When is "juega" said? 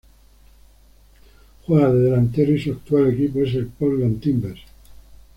1.67-1.93